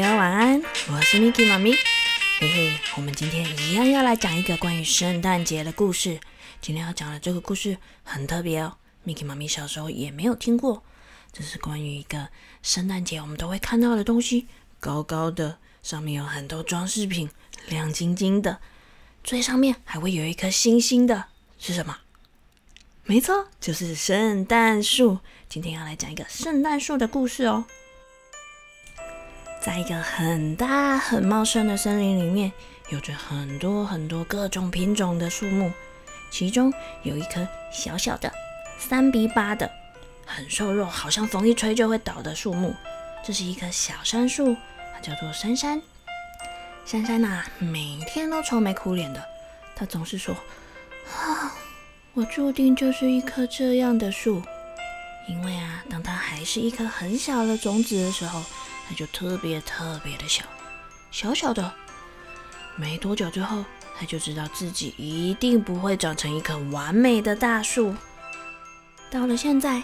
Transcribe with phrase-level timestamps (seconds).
[0.00, 1.72] 晚安我是 Miki 妈咪，
[2.38, 6.20] 嘿嘿，我们今天一样要来讲一个关于圣诞节的故事。
[6.60, 10.84] 今天要讲的这个故事很特别哦，Miki 妈咪小时候也没有听过。
[11.32, 12.28] 这是关于一个
[12.62, 14.46] 圣诞节我们都会看到的东西，
[14.78, 17.28] 高高的，上面有很多装饰品，
[17.68, 18.58] 亮晶晶的，
[19.24, 21.24] 最上面还会有一颗星星的，
[21.58, 21.98] 是什么？
[23.04, 25.18] 没错，就是圣诞树。
[25.48, 27.64] 今天要来讲一个圣诞树的故事哦。
[29.68, 32.50] 在一个很大很茂盛的森林里面，
[32.88, 35.70] 有着很多很多各种品种的树木。
[36.30, 38.32] 其中有一棵小小的、
[38.78, 39.70] 三比八的、
[40.24, 42.74] 很瘦弱，好像风一吹就会倒的树木。
[43.22, 44.56] 这是一棵小杉树，
[44.94, 45.82] 它叫做杉杉。
[46.86, 49.22] 珊珊呐，每天都愁眉苦脸的。
[49.76, 50.34] 她总是说
[51.12, 51.52] ：“啊，
[52.14, 54.40] 我注定就是一棵这样的树。”
[55.28, 58.42] 因为啊，当它还是一颗很小的种子的时候。
[58.88, 60.44] 它就特别特别的小，
[61.10, 61.70] 小小的。
[62.74, 63.62] 没多久之后，
[63.98, 67.94] 他就知道自己一定不会长成一棵完美的大树。
[69.10, 69.82] 到了现在，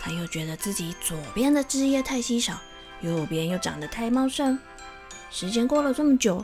[0.00, 2.58] 他又觉得自己左边的枝叶太稀少，
[3.02, 4.58] 右边又长得太茂盛。
[5.30, 6.42] 时间过了这么久，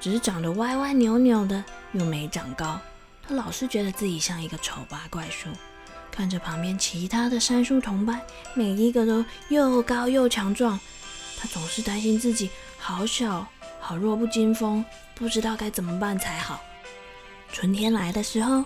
[0.00, 2.78] 只长得歪歪扭扭的，又没长高。
[3.26, 5.48] 他老是觉得自己像一个丑八怪树。
[6.10, 8.20] 看着旁边其他的杉树同伴，
[8.54, 10.78] 每一个都又高又强壮。
[11.40, 13.46] 他总是担心自己好小，
[13.78, 16.60] 好弱不禁风，不知道该怎么办才好。
[17.52, 18.64] 春天来的时候，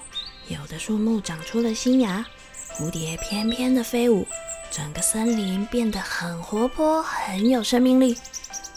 [0.48, 2.24] 有的树木长出了新芽，
[2.72, 4.26] 蝴蝶翩翩的飞舞，
[4.70, 8.16] 整个森林变得很活泼，很有生命力。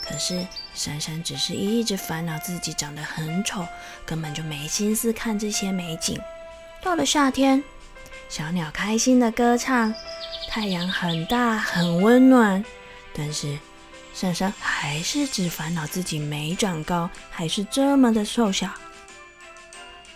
[0.04, 3.66] 可是珊珊只是一直烦恼自己长得很丑，
[4.06, 6.20] 根本就没心思看这些美景。
[6.82, 7.64] 到了夏天，
[8.28, 9.94] 小鸟开心的歌唱，
[10.50, 12.62] 太阳很大很温暖，
[13.16, 13.58] 但是。
[14.16, 18.70] 珊珊还是只烦恼自己没长高，还是这么的瘦小。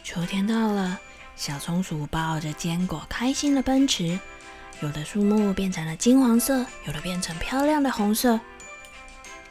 [0.06, 0.98] 秋天到了，
[1.36, 4.18] 小松鼠抱着坚果开心的奔驰，
[4.82, 8.40] 有的树木变成了金黄色，有的变成漂亮的红色。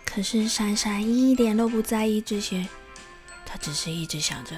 [0.07, 2.67] 可是珊珊一点都不在意这些，
[3.45, 4.57] 她只是一直想着：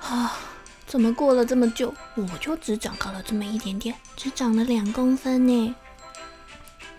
[0.00, 0.38] 啊，
[0.86, 5.74] 怎么过了这么久，我就只长高了这么一点点，只长了两公分呢？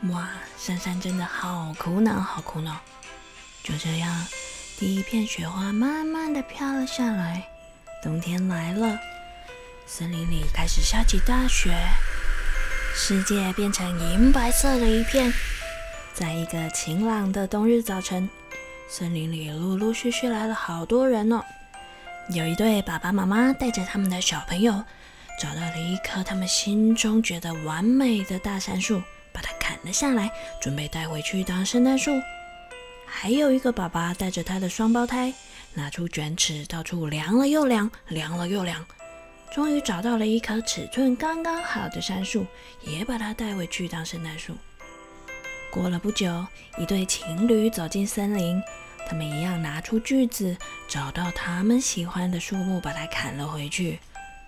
[0.04, 2.80] 哇，珊珊真的好苦恼，好苦恼。
[3.62, 4.26] 就这样，
[4.78, 7.46] 第一片雪花慢慢的飘了下来。
[8.02, 8.98] 冬天来了，
[9.86, 11.78] 森林里开始下起大雪，
[12.96, 15.34] 世界变成银白色的一片。
[16.14, 18.30] 在一个晴朗的冬日早晨，
[18.90, 21.44] 森林里陆陆续续来了好多人哦。
[22.30, 24.81] 有一对爸爸妈妈带着他们的小朋友，
[25.42, 29.02] 找到了一棵他们心中觉得完美的大杉树。
[29.31, 30.31] 把它砍了下来，
[30.62, 32.12] 准备带回去当圣诞树。
[33.06, 35.34] 还有一个爸爸带着他的双胞胎，
[35.73, 38.85] 拿出卷尺，到处量了又量，量了又量，
[39.51, 42.45] 终于找到了一棵尺寸刚刚好的杉树，
[42.81, 44.53] 也把它带回去当圣诞树。
[45.72, 46.45] 过了不久，
[46.78, 48.62] 一对情侣走进森林，
[49.07, 50.56] 他们一样拿出锯子，
[50.88, 54.00] 找到他们喜欢的树木，把它砍了回去。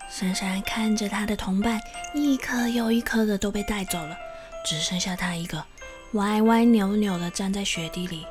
[0.08, 1.80] 珊珊看着他的同伴，
[2.14, 4.16] 一棵又一棵的都被带走了。
[4.64, 5.64] 只剩下他一个，
[6.12, 8.26] 歪歪扭扭的站在雪地里，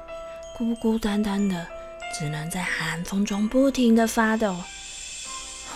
[0.58, 1.68] 孤孤单单的，
[2.18, 4.56] 只能在寒风中不停的发抖。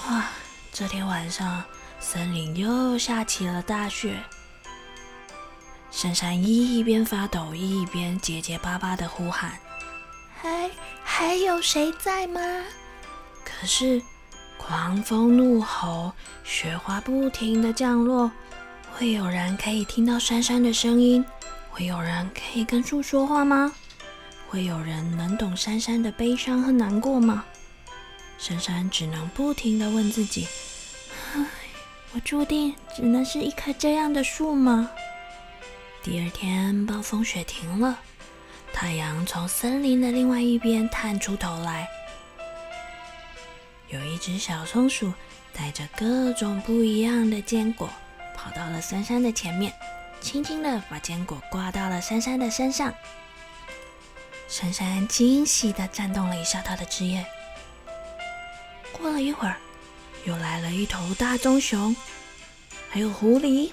[0.07, 0.25] 哇！
[0.71, 1.63] 这天晚上，
[2.01, 4.17] 森林又下起了大雪。
[5.89, 9.57] 珊珊一边发抖，一边结结巴巴的呼喊
[10.41, 10.69] ：“还
[11.01, 12.41] 还有谁在吗？”
[13.45, 14.01] 可是，
[14.57, 16.11] 狂风怒吼，
[16.43, 18.29] 雪花不停的降落。
[18.97, 21.23] 会有人可以听到珊珊的声音？
[21.69, 23.73] 会有人可以跟树说话吗？
[24.47, 27.43] 会有人能懂珊珊的悲伤和难过吗？
[28.37, 30.47] 珊珊只能不停地问自己：
[31.35, 31.45] 唉，
[32.15, 34.89] 我注定只能是一棵这样的树吗？
[36.01, 37.99] 第二天，暴风雪停了，
[38.71, 41.85] 太阳从森林的另外一边探出头来。
[43.89, 45.11] 有一只小松鼠
[45.51, 47.89] 带着各种不一样的坚果。
[48.45, 49.73] 跑到了珊珊的前面，
[50.21, 52.93] 轻轻的把坚果挂到了珊珊的身上。
[54.47, 57.25] 珊珊惊喜的颤动了一下她的枝叶。
[58.93, 59.57] 过了一会儿，
[60.25, 61.95] 又来了一头大棕熊，
[62.87, 63.71] 还有狐狸、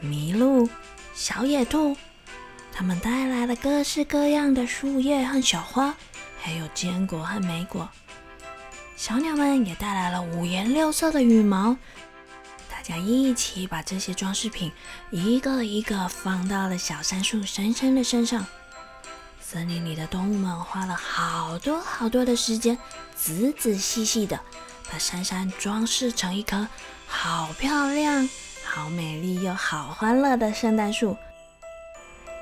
[0.00, 0.68] 麋鹿、
[1.12, 1.96] 小野兔，
[2.72, 5.92] 他们带来了各式各样的树叶和小花，
[6.40, 7.88] 还有坚果和莓果。
[8.96, 11.76] 小鸟们也带来了五颜六色的羽毛。
[12.86, 14.70] 大家一起把这些装饰品
[15.10, 18.44] 一个一个放到了小杉树珊珊的身上。
[19.40, 22.76] 森林里的动物们花了好多好多的时间，
[23.16, 24.38] 仔仔细细的
[24.92, 26.68] 把珊珊装饰成一棵
[27.06, 28.28] 好漂亮、
[28.62, 31.16] 好美丽又好欢乐的圣诞树。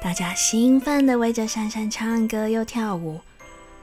[0.03, 3.21] 大家兴奋地围着珊珊唱歌又跳舞，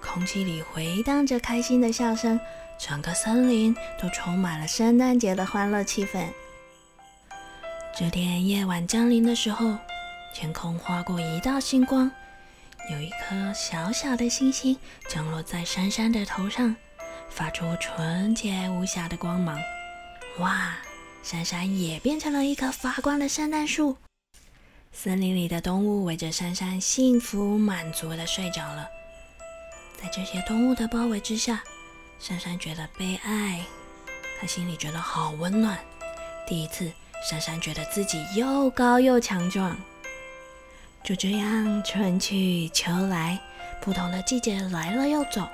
[0.01, 2.37] 空气里回荡着开心的笑声，
[2.77, 6.27] 整个森林都充满了圣诞节的欢乐气氛。
[7.99, 9.77] 这天夜晚降临的时候，
[10.33, 12.09] 天空划过一道星光，
[12.89, 14.77] 有一颗小小的星星
[15.09, 16.73] 降落在珊珊的头上，
[17.29, 19.59] 发出纯洁无瑕的光芒。
[20.37, 20.77] 哇！
[21.23, 23.97] 珊珊也变成了一棵发光的圣诞树。
[24.93, 28.87] 森林里的动物围着珊珊，幸福满足的睡着了。
[30.01, 31.61] 在这些动物的包围之下，
[32.17, 33.59] 珊珊觉得被爱，
[34.39, 35.77] 她心里觉得好温暖。
[36.47, 36.89] 第一次，
[37.27, 39.75] 珊珊觉得自己又高又强壮。
[41.03, 43.39] 就这样，春去秋来，
[43.81, 45.47] 不同的季节来了又走，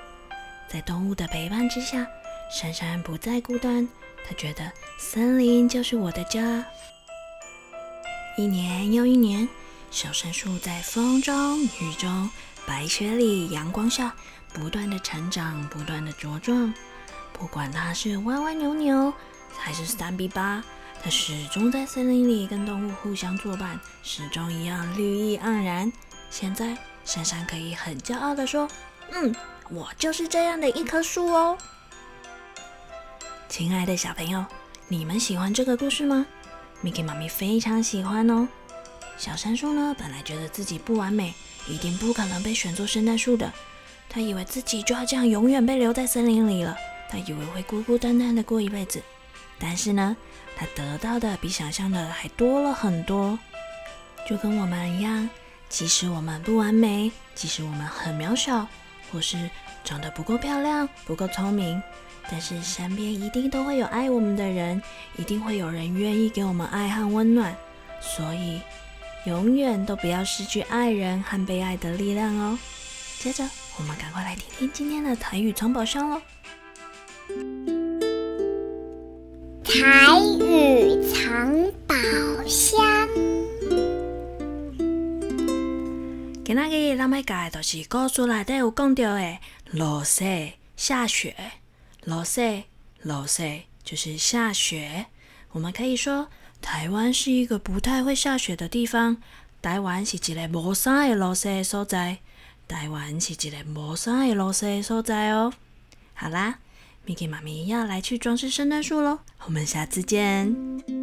[0.67, 2.05] 在动物的陪伴之下，
[2.51, 3.87] 珊珊不再孤单。
[4.27, 6.65] 她觉得森林就是我的家。
[8.37, 9.47] 一年又一年，
[9.91, 12.29] 小杉树在风中、雨中、
[12.67, 14.13] 白雪里、阳光下，
[14.53, 16.73] 不断的成长，不断的茁壮。
[17.31, 19.13] 不管它是歪歪扭扭，
[19.57, 20.63] 还是三比八，
[21.05, 25.93] 它始终在森林里跟动物互相作伴，始终一样绿意盎然。
[26.31, 28.67] 现在，珊珊可以很骄傲的说
[29.13, 29.35] ：“嗯，
[29.69, 31.55] 我就是这样的一棵树哦。”
[33.47, 34.43] 亲爱的小朋友，
[34.87, 36.25] 你们喜欢这个故事吗
[36.83, 38.47] ？Miki 妈咪非常喜欢哦。
[39.15, 41.35] 小杉树呢，本来觉得自己不完美，
[41.67, 43.53] 一定不可能被选做圣诞树的。
[44.09, 46.75] 他以为自己就要这样永远被留在森林里了。
[47.11, 48.99] 他以为会孤孤单单的过一辈子。
[49.59, 50.15] 但是呢，
[50.55, 53.37] 他得到的比想象的还多了很多。
[54.27, 55.29] 就跟我们一样，
[55.69, 58.67] 即使我们不完美，即使我们很渺小，
[59.11, 59.49] 或是
[59.83, 61.81] 长得不够漂亮、不够聪明。
[62.29, 64.81] 但是身边一定都会有爱我们的人，
[65.15, 67.55] 一定会有人愿意给我们爱和温暖，
[68.01, 68.59] 所以
[69.27, 72.57] 永远都不要失去爱人和被爱的力量哦。
[73.19, 73.47] 接着，
[73.77, 76.21] 我们赶快来听听今天的台语藏宝箱喽。
[79.65, 80.07] 台
[80.39, 81.51] 语藏
[81.87, 81.95] 宝
[82.47, 82.77] 箱。
[86.45, 89.37] 今仔日咱要教的就是故事内底有讲到的
[89.71, 91.35] 落雪下雪。
[92.03, 92.65] 落雪，
[93.01, 95.07] 落雪就是下雪。
[95.51, 96.27] 我们可以说，
[96.61, 99.17] 台湾是一个不太会下雪的地方。
[99.63, 102.19] 台湾是一个无啥会落雪的所在。
[102.67, 105.51] 台湾是一个无啥会落雪的所在哦。
[106.13, 106.59] 好啦
[107.05, 109.19] ，Miki 妈咪要来去装饰圣诞树喽。
[109.45, 110.94] 我们下次见。